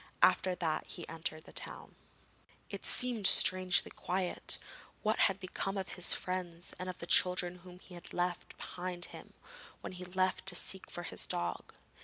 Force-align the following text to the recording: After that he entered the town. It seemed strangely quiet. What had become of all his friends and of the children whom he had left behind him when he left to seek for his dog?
After 0.23 0.55
that 0.55 0.87
he 0.87 1.07
entered 1.07 1.43
the 1.43 1.53
town. 1.53 1.93
It 2.71 2.85
seemed 2.87 3.27
strangely 3.27 3.91
quiet. 3.91 4.57
What 5.03 5.19
had 5.29 5.39
become 5.39 5.77
of 5.77 5.89
all 5.89 5.95
his 5.95 6.11
friends 6.11 6.73
and 6.79 6.89
of 6.89 6.97
the 6.97 7.05
children 7.05 7.57
whom 7.59 7.77
he 7.77 7.93
had 7.93 8.11
left 8.11 8.57
behind 8.57 9.05
him 9.13 9.33
when 9.81 9.93
he 9.93 10.03
left 10.05 10.47
to 10.47 10.55
seek 10.55 10.89
for 10.89 11.03
his 11.03 11.27
dog? 11.27 11.75